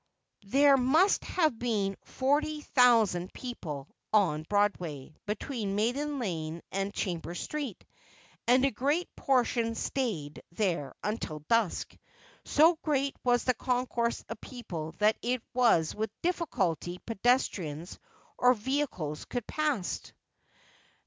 [0.47, 7.85] There must have been forty thousand people on Broadway, between Maiden Lane and Chambers Street,
[8.47, 11.95] and a great portion stayed there until dusk.
[12.45, 17.99] So great was the concourse of people that it was with difficulty pedestrians
[18.39, 20.11] or vehicles could pass.